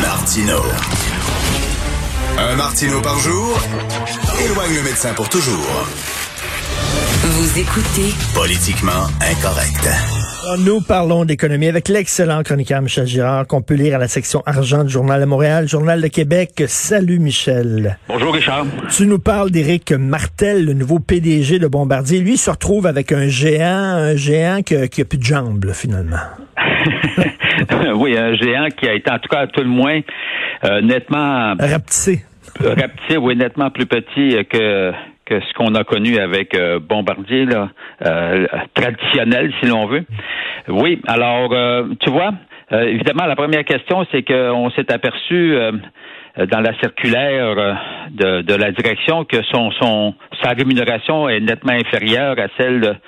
[0.00, 0.62] Martino.
[2.38, 3.58] Un Martino par jour
[4.44, 5.86] éloigne le médecin pour toujours.
[7.22, 9.88] Vous écoutez Politiquement incorrect.
[10.54, 14.84] Nous parlons d'économie avec l'excellent chroniqueur Michel Girard qu'on peut lire à la section argent
[14.84, 16.62] du Journal de Montréal, Journal de Québec.
[16.68, 17.98] Salut Michel.
[18.06, 18.64] Bonjour Richard.
[18.96, 22.20] Tu nous parles d'Éric Martel, le nouveau PDG de Bombardier.
[22.20, 25.24] Lui il se retrouve avec un géant, un géant qui, a, qui a plus de
[25.24, 26.22] jambes là, finalement.
[27.96, 30.00] oui, un géant qui a été en tout cas à tout le moins
[30.64, 32.24] euh, nettement rapetissé.
[32.60, 34.92] rapetissé, oui, nettement plus petit que
[35.26, 37.68] que ce qu'on a connu avec euh, Bombardier, là,
[38.06, 40.04] euh, traditionnel, si l'on veut.
[40.68, 42.32] Oui, alors, euh, tu vois,
[42.70, 45.56] évidemment, la première question, c'est qu'on s'est aperçu
[46.36, 47.78] dans la circulaire
[48.10, 52.98] de, de, la direction que son, son sa rémunération est nettement inférieure à celle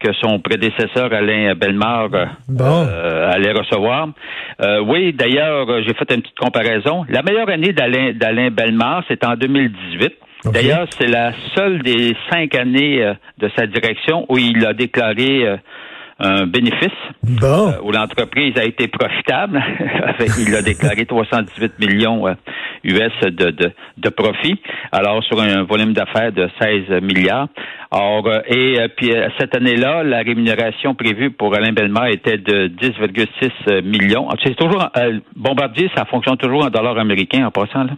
[0.00, 2.08] que son prédécesseur Alain Bellemare
[2.58, 4.08] allait recevoir.
[4.86, 7.04] oui, d'ailleurs, j'ai fait une petite comparaison.
[7.10, 10.14] La meilleure année d'Alain d'Alain Bellemare, c'est en 2018.
[10.44, 15.46] D'ailleurs, c'est la seule des cinq années euh, de sa direction où il a déclaré
[15.46, 15.56] euh,
[16.18, 16.88] un bénéfice,
[17.22, 17.68] bon.
[17.68, 19.62] Euh, où l'entreprise a été profitable.
[20.38, 22.26] il a déclaré 318 millions
[22.84, 27.48] US de, de, de, profit, alors sur un volume d'affaires de 16 milliards.
[27.92, 34.28] Or, et puis cette année-là, la rémunération prévue pour Alain Bellemare était de 10,6 millions.
[34.42, 34.88] C'est toujours
[35.36, 37.92] Bombardier, ça fonctionne toujours en dollars américains en passant là.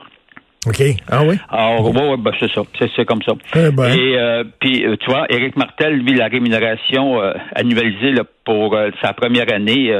[0.66, 0.82] OK.
[1.10, 1.36] Ah oui?
[1.50, 2.62] Alors, ouais, ben, c'est ça.
[2.78, 3.32] C'est comme ça.
[3.54, 3.88] Eh ben.
[3.88, 8.76] Et euh, puis, euh, tu vois, Éric Martel, lui, la rémunération euh, annualisée là, pour
[9.02, 9.94] sa première année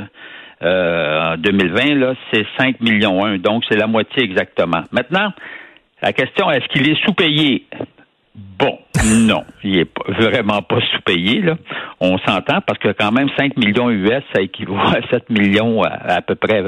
[0.63, 3.39] en 2020, là, c'est 5 millions 1.
[3.39, 4.83] Donc, c'est la moitié exactement.
[4.93, 5.33] Maintenant,
[6.03, 7.67] la question, est-ce qu'il est sous-payé?
[8.35, 11.41] Bon, non, il est vraiment pas sous-payé.
[11.43, 11.57] Là.
[12.01, 16.17] On s'entend parce que quand même 5 millions US, ça équivaut à 7 millions à,
[16.17, 16.63] à peu près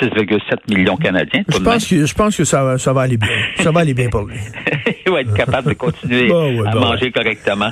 [0.00, 1.42] 6,7 millions canadiens.
[1.48, 3.28] Je pense, que, je pense que ça, ça va aller bien.
[3.56, 4.36] Ça va aller bien pour lui.
[5.06, 7.12] Il va être capable de continuer bah ouais, à bah manger ouais.
[7.12, 7.70] correctement.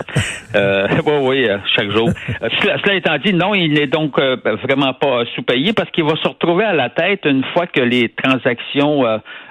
[0.54, 2.08] Euh, oui, oui, euh, chaque jour.
[2.08, 6.04] Euh, cela, cela, étant dit, non, il n'est donc euh, vraiment pas sous-payé parce qu'il
[6.04, 9.04] va se retrouver à la tête une fois que les transactions,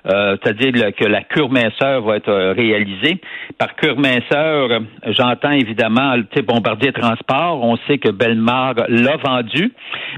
[0.06, 3.20] c'est-à-dire que la cure minceur va être réalisée.
[3.58, 7.64] Par cure minceur, j'entends évidemment, sais, Bombardier Transport.
[7.64, 9.72] On sait que Belmar l'a vendu,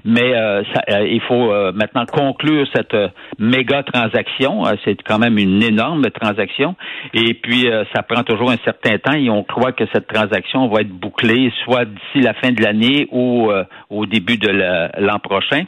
[0.05, 0.33] mais
[0.73, 2.42] ça, il faut maintenant conclure
[2.73, 2.95] cette
[3.39, 4.63] méga transaction.
[4.83, 6.75] C'est quand même une énorme transaction.
[7.13, 10.67] Et puis, euh, ça prend toujours un certain temps et on croit que cette transaction
[10.67, 15.19] va être bouclée soit d'ici la fin de l'année ou euh, au début de l'an
[15.19, 15.63] prochain.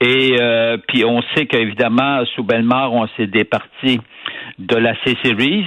[0.00, 4.00] Et euh, puis, on sait qu'évidemment, sous Belmar, on s'est départi
[4.58, 5.66] de la C-Series,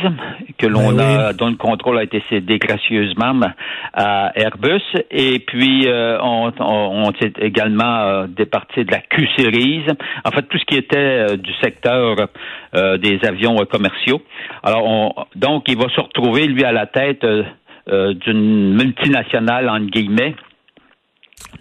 [0.58, 1.24] que l'on Ben oui.
[1.24, 3.40] a, dont le contrôle a été cédé gracieusement
[3.94, 4.82] à Airbus.
[5.12, 9.86] Et puis, euh, on, on, on s'est également euh, départi de la Q-Series.
[10.26, 12.16] En fait, tout ce qui était euh, du secteur
[12.76, 14.22] euh, des avions euh, commerciaux.
[14.64, 17.26] Alors, on, donc, il va se retrouver, lui, à la tête
[17.88, 20.36] d'une multinationale, entre guillemets,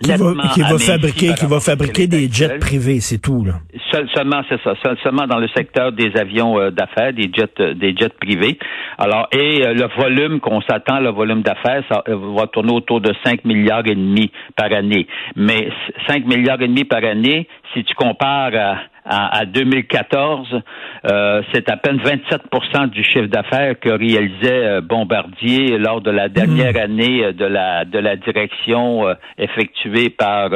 [0.02, 3.54] Qui va, qui fabriquer, qui va fabriquer des jets privés, c'est tout, là.
[3.90, 4.74] Seul- seulement, c'est ça.
[4.82, 8.58] Seul- seulement dans le secteur des avions euh, d'affaires, des jets, euh, des jets privés.
[8.96, 13.12] Alors, et euh, le volume qu'on s'attend, le volume d'affaires, ça va tourner autour de
[13.24, 15.06] 5 milliards et demi par année.
[15.34, 15.68] Mais
[16.06, 18.76] 5 milliards et demi par année, si tu compares à,
[19.08, 20.62] à, à 2014,
[21.06, 26.28] euh, c'est à peine 27% du chiffre d'affaires que réalisait euh, Bombardier lors de la
[26.28, 30.50] dernière année euh, de la de la direction euh, effectuée par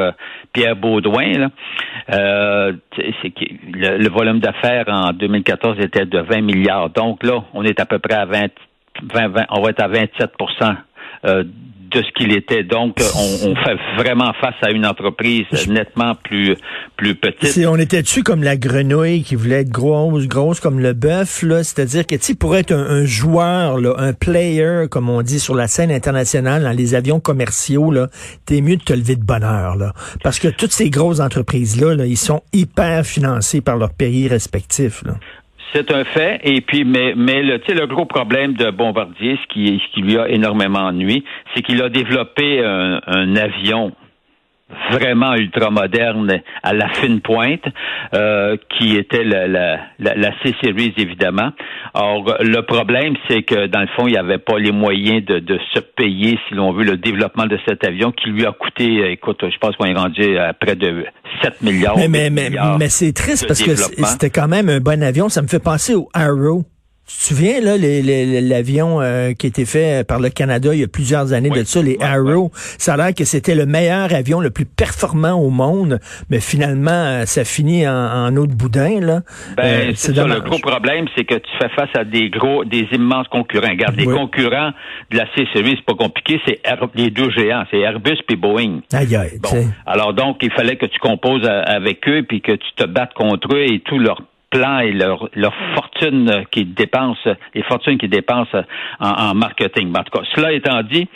[0.53, 1.31] Pierre Baudouin.
[1.31, 1.49] Là.
[2.13, 6.89] Euh, le, le volume d'affaires en 2014 était de 20 milliards.
[6.91, 8.47] Donc là, on est à peu près à 20,
[9.13, 10.31] 20, 20 on va être à 27
[11.25, 11.43] euh,
[11.91, 12.63] de ce qu'il était.
[12.63, 16.55] Donc, euh, on, on fait vraiment face à une entreprise nettement plus
[16.97, 17.49] plus petite.
[17.49, 21.43] C'est- on était dessus comme la grenouille qui voulait être grosse, grosse comme le bœuf,
[21.43, 21.63] là?
[21.63, 25.53] C'est-à-dire que, tu pour être un, un joueur, là, un player, comme on dit sur
[25.53, 28.07] la scène internationale, dans les avions commerciaux, là,
[28.47, 29.93] t'es mieux de te lever de bonne heure, là.
[30.23, 35.03] Parce que toutes ces grosses entreprises-là, là, ils sont hyper financés par leurs pays respectifs,
[35.05, 35.13] là.
[35.73, 36.39] C'est un fait.
[36.43, 40.81] Et puis, mais, mais le, le gros problème de Bombardier, ce qui, lui a énormément
[40.81, 41.23] ennuyé,
[41.53, 43.91] c'est qu'il a développé un avion
[44.91, 47.63] vraiment ultra moderne à la fine pointe,
[48.13, 51.51] euh, qui était la, la, la, C-Series, évidemment.
[51.93, 55.39] Or, le problème, c'est que, dans le fond, il n'y avait pas les moyens de,
[55.39, 59.11] de, se payer, si l'on veut, le développement de cet avion qui lui a coûté,
[59.11, 61.05] écoute, je pense qu'on est rendu à près de
[61.41, 61.97] 7 milliards.
[61.97, 62.49] Mais, mais,
[62.79, 65.29] mais, c'est triste parce que c'était quand même un bon avion.
[65.29, 66.63] Ça me fait penser au Arrow.
[67.05, 70.83] Tu te souviens, là, l'avion euh, qui a été fait par le Canada il y
[70.83, 74.39] a plusieurs années de ça, les Arrow, ça a l'air que c'était le meilleur avion,
[74.39, 79.19] le plus performant au monde, mais finalement, euh, ça finit en, de boudin, là.
[79.57, 82.63] Ben, euh, c'est ça, le gros problème, c'est que tu fais face à des gros,
[82.63, 83.71] des immenses concurrents.
[83.71, 84.71] Regarde, les concurrents
[85.11, 86.61] de la C-Series, c'est pas compliqué, c'est
[86.95, 88.79] les deux géants, c'est Airbus puis Boeing.
[88.93, 89.49] Aïe, aïe, bon.
[89.85, 93.53] Alors donc, il fallait que tu composes avec eux puis que tu te battes contre
[93.55, 94.21] eux et tout leur
[94.55, 98.57] et leur, leur fortune qu'ils dépensent, les fortunes qu'ils dépensent
[98.99, 99.91] en, marketing.
[99.97, 101.07] En tout cas, cela étant dit,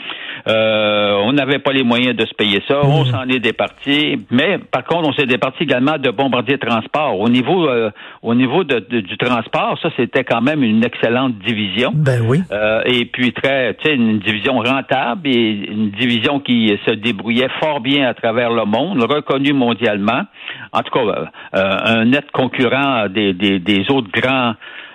[0.47, 2.81] euh, on n'avait pas les moyens de se payer ça.
[2.83, 3.11] On mmh.
[3.11, 4.25] s'en est départi.
[4.31, 7.19] Mais par contre, on s'est départi également de Bombardier Transport.
[7.19, 7.91] Au niveau, euh,
[8.21, 11.91] au niveau de, du transport, ça c'était quand même une excellente division.
[11.93, 12.41] Ben oui.
[12.51, 17.49] Euh, et puis très, tu sais, une division rentable et une division qui se débrouillait
[17.59, 20.23] fort bien à travers le monde, reconnue mondialement.
[20.71, 24.53] En tout cas, un net concurrent des, des, des autres grands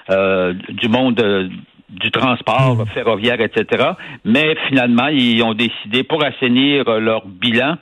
[0.08, 1.50] du monde
[1.92, 2.86] du transport hmm.
[2.94, 3.90] ferroviaire, etc.
[4.24, 7.76] Mais finalement, ils ont décidé, pour assainir leur bilan,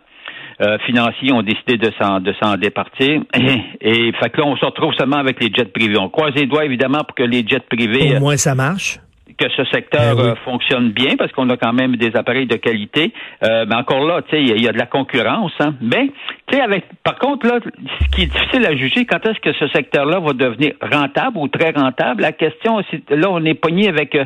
[0.60, 3.22] euh, financier ils ont décidé de s'en de s'en départir.
[3.34, 5.96] Et, et, fait que là, on se retrouve seulement avec les jets privés.
[5.98, 8.16] On croise les doigts évidemment pour que les jets privés.
[8.16, 8.98] Au moins ça marche
[9.40, 12.56] que ce secteur ben euh, fonctionne bien parce qu'on a quand même des appareils de
[12.56, 13.12] qualité.
[13.42, 15.52] Euh, mais encore là, tu sais, il y, a de la concurrence.
[15.60, 15.74] Hein.
[15.80, 16.10] Mais
[16.46, 19.52] tu sais, avec par contre là, ce qui est difficile à juger, quand est-ce que
[19.54, 22.22] ce secteur-là va devenir rentable ou très rentable?
[22.22, 24.16] La question, c'est là, on est pogné avec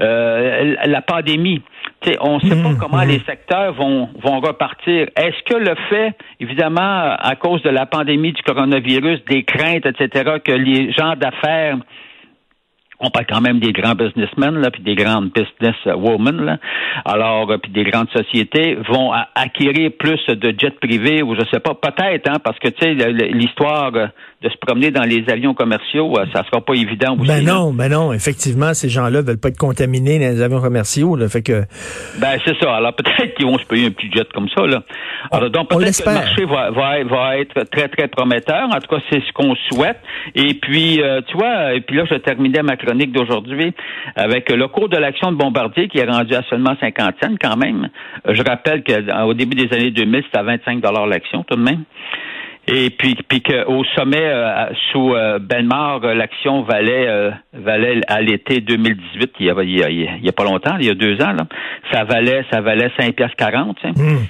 [0.00, 1.62] euh, la pandémie.
[2.04, 3.08] sais, on ne sait pas mmh, comment mmh.
[3.08, 5.08] les secteurs vont, vont repartir.
[5.16, 10.38] Est-ce que le fait, évidemment, à cause de la pandémie du coronavirus, des craintes, etc.,
[10.44, 11.78] que les gens d'affaires
[13.00, 16.58] on parle quand même des grands businessmen là, puis des grandes businesswomen là.
[17.04, 21.60] Alors, euh, puis des grandes sociétés vont acquérir plus de jets privés ou je sais
[21.60, 22.94] pas, peut-être, hein, parce que tu sais
[23.32, 23.92] l'histoire
[24.42, 27.28] de se promener dans les avions commerciaux, euh, ça sera pas évident aussi.
[27.28, 31.14] Ben non, ben non, effectivement, ces gens-là veulent pas être contaminés dans les avions commerciaux,
[31.14, 31.64] là, fait que.
[32.18, 32.74] Ben c'est ça.
[32.74, 34.82] Alors peut-être qu'ils vont se payer un petit jet comme ça, là.
[35.30, 38.68] Alors donc peut-être que le marché va, va, va, être très très prometteur.
[38.70, 39.98] En tout cas, c'est ce qu'on souhaite.
[40.34, 43.74] Et puis, euh, tu vois, et puis là, je terminais ma chronique d'aujourd'hui
[44.16, 47.58] avec le cours de l'action de Bombardier qui est rendu à seulement 50 cents quand
[47.58, 47.90] même.
[48.26, 51.84] Je rappelle qu'au début des années 2000, c'était à 25 l'action tout de même.
[52.72, 58.60] Et puis, puis qu'au sommet, euh, sous euh, euh, l'action valait, euh, valait à l'été
[58.60, 61.46] 2018, il y, a, il, y a, pas longtemps, il y a deux ans, là,
[61.92, 63.76] ça valait ça valait 5 pièces 40.
[63.82, 63.88] Mmh,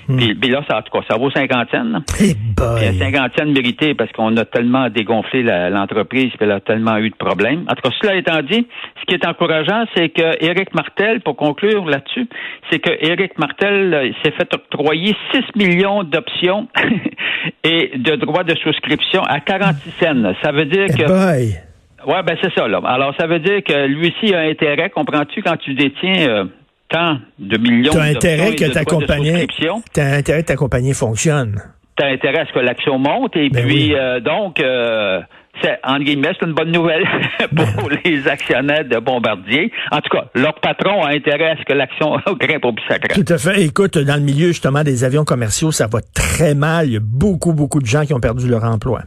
[0.09, 0.17] mmh.
[0.41, 2.03] Puis, là, ça, en tout cas, ça vaut cinquantaine.
[2.19, 2.99] Hey boy.
[2.99, 7.67] cinquantaine méritée parce qu'on a tellement dégonflé l'entreprise, puis elle a tellement eu de problèmes.
[7.69, 8.67] En tout cas, cela étant dit,
[9.01, 12.27] ce qui est encourageant, c'est que Éric Martel, pour conclure là-dessus,
[12.71, 16.69] c'est que Éric Martel s'est fait octroyer 6 millions d'options
[17.65, 20.33] et de droits de souscription à 46 cents.
[20.43, 21.61] Ça veut dire que...
[22.07, 22.67] Ouais, ben c'est ça.
[22.67, 22.81] Là.
[22.85, 26.45] Alors, ça veut dire que lui aussi a intérêt, comprends-tu, quand tu détiens euh,
[26.89, 31.61] tant de millions as intérêt que ta compagnie, as intérêt que ta compagnie fonctionne.
[31.97, 35.21] Tu as intérêt à ce que l'action monte et ben puis euh, donc euh,
[35.63, 37.05] c'est en guillemets c'est une bonne nouvelle
[37.57, 39.73] pour les actionnaires de Bombardier.
[39.91, 43.23] En tout cas, leur patron a intérêt à ce que l'action grimpe au sacré.
[43.23, 43.63] Tout à fait.
[43.63, 46.87] Écoute, dans le milieu justement des avions commerciaux, ça va très mal.
[46.87, 49.03] Il y a beaucoup beaucoup de gens qui ont perdu leur emploi.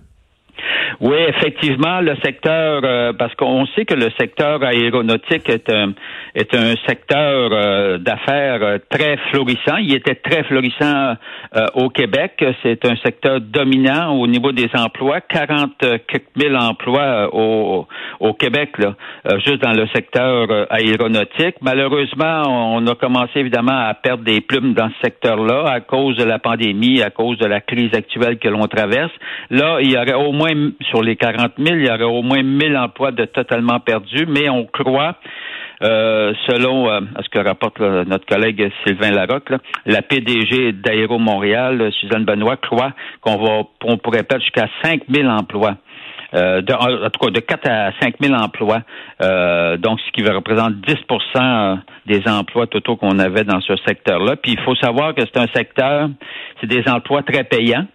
[1.01, 5.93] Oui, effectivement, le secteur, euh, parce qu'on sait que le secteur aéronautique est un,
[6.35, 9.77] est un secteur euh, d'affaires euh, très florissant.
[9.77, 11.15] Il était très florissant
[11.75, 12.43] au Québec.
[12.63, 15.21] C'est un secteur dominant au niveau des emplois.
[15.21, 15.85] 40
[16.35, 17.87] 000 emplois au,
[18.19, 18.95] au Québec, là,
[19.45, 21.55] juste dans le secteur aéronautique.
[21.61, 26.23] Malheureusement, on a commencé évidemment à perdre des plumes dans ce secteur-là à cause de
[26.23, 29.11] la pandémie, à cause de la crise actuelle que l'on traverse.
[29.49, 30.53] Là, il y aurait au moins
[30.89, 34.49] sur les 40 000, il y aurait au moins 1000 emplois de totalement perdus, mais
[34.49, 35.15] on croit
[35.83, 39.51] euh, selon euh, ce que rapporte notre collègue Sylvain Larocque,
[39.85, 45.27] la PDG d'Aéro Montréal, Suzanne Benoît, croit qu'on va on pourrait perdre jusqu'à 5 000
[45.27, 45.75] emplois.
[46.35, 48.81] Euh, de, en tout cas de 4 à 5 000 emplois,
[49.77, 54.35] donc ce qui représente 10% des emplois totaux qu'on avait dans ce secteur-là.
[54.37, 56.09] Puis il faut savoir que c'est un secteur,
[56.59, 57.85] c'est des emplois très payants.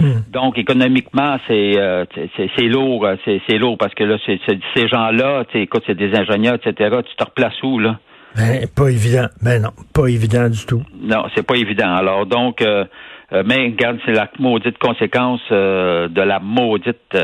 [0.00, 0.22] Hmm.
[0.30, 2.04] Donc, économiquement, c'est euh,
[2.36, 4.40] c'est lourd, euh, c'est lourd parce que là, c'est
[4.74, 6.96] ces gens-là, écoute, c'est des ingénieurs, etc.
[7.08, 7.98] Tu te replaces où, là?
[8.36, 9.26] Ben, pas évident.
[9.42, 10.82] Ben non, pas évident du tout.
[11.00, 11.94] Non, c'est pas évident.
[11.94, 12.84] Alors, donc, euh,
[13.32, 17.16] Euh, mais regarde, c'est la maudite conséquence euh, de la maudite.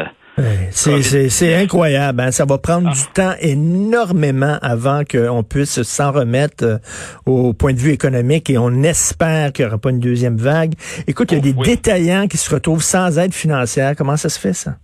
[0.71, 2.21] C'est- incroyable.
[2.21, 2.30] hein.
[2.30, 6.78] Ça va prendre du temps énormément avant qu'on puisse s'en remettre euh,
[7.26, 10.75] au point de vue économique et on espère qu'il n'y aura pas une deuxième vague.
[11.07, 11.66] Écoute, il y a des oui.
[11.66, 13.95] détaillants qui se retrouvent sans aide financière.
[13.97, 14.76] Comment ça se fait, ça?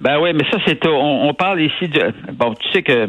[0.00, 0.78] Ben oui, mais ça, c'est.
[0.86, 2.12] On, on parle ici de.
[2.32, 3.06] Bon, tu sais que.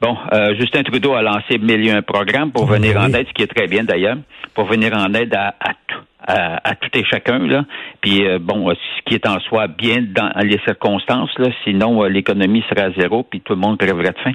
[0.00, 3.02] Bon, euh, Justin Trudeau a lancé mille et un programmes pour venir Oui.
[3.02, 4.16] en aide, ce qui est très bien d'ailleurs,
[4.54, 6.00] pour venir en aide à, à tout.
[6.28, 7.64] À, à tout et chacun là,
[8.00, 12.02] puis euh, bon, euh, ce qui est en soi bien dans les circonstances là, sinon
[12.02, 14.32] euh, l'économie serait à zéro puis tout le monde crèverait de faim.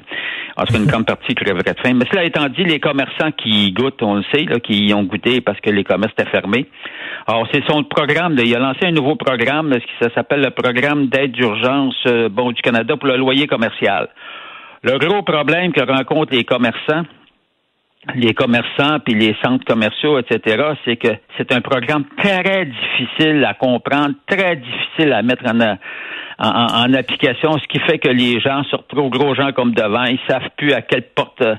[0.56, 1.94] En tout cas, une grande partie crèverait de faim.
[1.96, 5.04] Mais cela étant dit, les commerçants qui goûtent, on le sait, là, qui y ont
[5.04, 6.66] goûté parce que les commerces étaient fermés.
[7.28, 8.36] Alors, c'est son programme.
[8.38, 8.44] là.
[8.46, 12.52] il a lancé un nouveau programme, ce qui s'appelle le programme d'aide d'urgence euh, bon
[12.54, 14.08] du Canada pour le loyer commercial.
[14.84, 17.04] Le gros problème que rencontrent les commerçants,
[18.16, 23.54] les commerçants puis les centres commerciaux, etc., c'est que c'est un programme très difficile à
[23.54, 25.60] comprendre, très difficile à mettre en,
[26.40, 30.06] en, en- application, ce qui fait que les gens se retrouvent gros gens comme devant,
[30.06, 31.56] ils savent plus à quelle porte euh,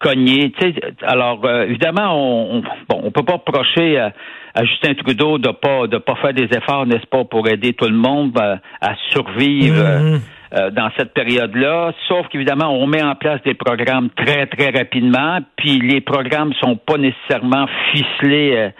[0.00, 0.50] cogner.
[0.58, 4.12] Tu sais, alors euh, évidemment, on, on, bon, on peut pas reprocher à,
[4.56, 7.88] à Justin Trudeau de pas de pas faire des efforts, n'est-ce pas, pour aider tout
[7.88, 9.78] le monde euh, à survivre.
[9.78, 10.20] euh, Mhm.
[10.54, 15.38] Euh, dans cette période-là, sauf qu'évidemment, on met en place des programmes très, très rapidement,
[15.56, 18.52] puis les programmes sont pas nécessairement ficelés.
[18.56, 18.70] euh,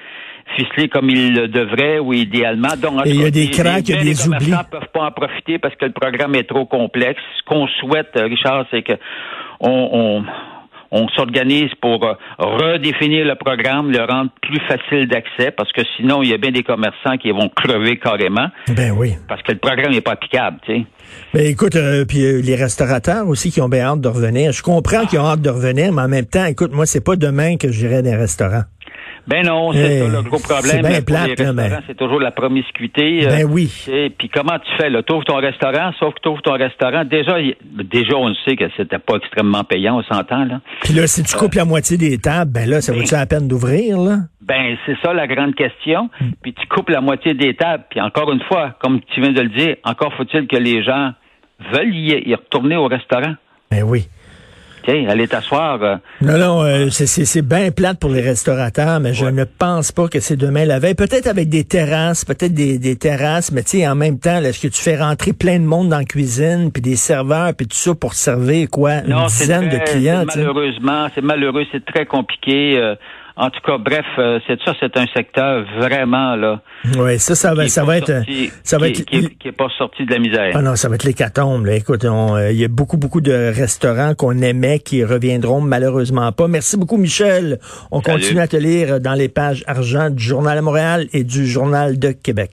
[0.58, 2.76] ficelés comme ils le devraient ou idéalement.
[2.80, 4.38] Donc, il y a des les- cracks, il y a les des oublis.
[4.50, 7.20] commerçants peuvent pas en profiter parce que le programme est trop complexe.
[7.38, 8.92] Ce qu'on souhaite, euh, Richard, c'est que
[9.60, 10.24] on, on,
[10.96, 16.22] on s'organise pour euh, redéfinir le programme, le rendre plus facile d'accès, parce que sinon,
[16.22, 19.14] il y a bien des commerçants qui vont crever carrément, Ben oui.
[19.28, 20.86] parce que le programme n'est pas applicable, tu sais.
[21.34, 24.52] Ben écoute, euh, puis euh, les restaurateurs aussi qui ont bien hâte de revenir.
[24.52, 27.16] Je comprends qu'ils ont hâte de revenir, mais en même temps, écoute, moi, c'est pas
[27.16, 28.62] demain que j'irai dans un restaurant.
[29.26, 30.80] Ben non, c'est Hey, ça le gros c'est problème.
[30.82, 33.26] pour les mais- c'est toujours la promiscuité.
[33.26, 33.66] euh, Ben oui.
[33.84, 34.90] tu sais, Puis comment tu fais?
[34.90, 35.02] là?
[35.02, 37.04] T'ouvres ton restaurant, sauf que t'ouvres ton restaurant.
[37.04, 37.38] Déjà,
[37.84, 40.60] déjà on le sait que c'était pas extrêmement payant, on s'entend, là.
[40.82, 43.48] Puis là, si tu coupes la moitié des tables, ben là, ça vaut-tu la peine
[43.48, 44.16] d'ouvrir, là?
[44.42, 46.10] Ben, c'est ça la grande question.
[46.20, 46.30] Hmm.
[46.42, 47.84] Puis tu coupes la moitié des tables.
[47.88, 51.12] Puis encore une fois, comme tu viens de le dire, encore faut-il que les gens
[51.72, 53.34] veulent y, y retourner au restaurant.
[53.70, 54.06] Ben oui.
[54.88, 55.82] Aller t'asseoir.
[55.82, 59.44] euh, Non, non, euh, c'est- c'est c'est bien plate pour les restaurateurs, mais je ne
[59.44, 60.94] pense pas que c'est demain la veille.
[60.94, 64.60] Peut-être avec des terrasses, peut-être des, des terrasses, mais tu sais, en même temps, est-ce
[64.60, 67.76] que tu fais rentrer plein de monde dans la cuisine, puis des serveurs, puis tout
[67.76, 70.24] ça pour servir, quoi, une Non, c'est dizaine de clients?
[70.26, 72.76] Malheureusement, c'est malheureux, c'est très compliqué.
[72.78, 72.94] euh,
[73.36, 76.60] en tout cas, bref, euh, c'est ça, c'est un secteur vraiment là.
[76.98, 79.38] Oui, ça, ça va, est ça va être, sorti- ça va qui, être, qui est-
[79.38, 80.52] qui est pas sorti de la misère.
[80.54, 81.66] Ah non, ça va être l'hécatombe.
[81.66, 81.74] là.
[81.74, 86.46] Écoute, euh, il y a beaucoup, beaucoup de restaurants qu'on aimait qui reviendront malheureusement pas.
[86.48, 87.58] Merci beaucoup, Michel.
[87.90, 88.20] On Salut.
[88.20, 91.98] continue à te lire dans les pages argent du Journal de Montréal et du Journal
[91.98, 92.52] de Québec.